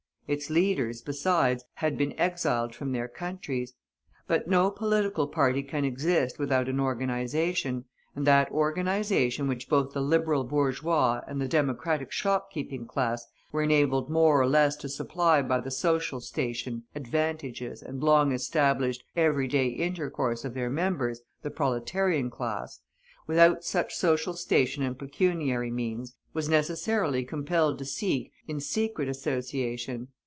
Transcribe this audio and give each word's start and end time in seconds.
Its 0.27 0.49
leaders, 0.49 1.01
besides, 1.01 1.65
had 1.73 1.97
been 1.97 2.17
exiled 2.17 2.73
from 2.73 2.93
their 2.93 3.09
countries. 3.09 3.73
But 4.27 4.47
no 4.47 4.71
political 4.71 5.27
party 5.27 5.61
can 5.61 5.83
exist 5.83 6.39
without 6.39 6.69
an 6.69 6.79
organization; 6.79 7.83
and 8.15 8.25
that 8.25 8.49
organization 8.49 9.45
which 9.49 9.67
both 9.67 9.91
the 9.91 9.99
Liberal 9.99 10.45
bourgeois 10.45 11.19
and 11.27 11.41
the 11.41 11.49
Democratic 11.49 12.13
shopkeeping 12.13 12.87
class 12.87 13.27
were 13.51 13.61
enabled 13.61 14.09
more 14.09 14.39
or 14.39 14.47
less 14.47 14.77
to 14.77 14.87
supply 14.87 15.41
by 15.41 15.59
the 15.59 15.69
social 15.69 16.21
station, 16.21 16.83
advantages, 16.95 17.81
and 17.83 18.01
long 18.01 18.31
established, 18.31 19.03
every 19.17 19.49
day 19.49 19.67
intercourse 19.67 20.45
of 20.45 20.53
their 20.53 20.69
members, 20.69 21.19
the 21.41 21.51
proletarian 21.51 22.29
class, 22.29 22.79
without 23.27 23.65
such 23.65 23.93
social 23.93 24.33
station 24.35 24.81
and 24.81 24.97
pecuniary 24.97 25.71
means, 25.71 26.15
was 26.33 26.47
necessarily 26.47 27.25
compelled 27.25 27.77
to 27.77 27.83
seek 27.83 28.31
in 28.47 28.61
secret 28.61 29.09
association. 29.09 30.07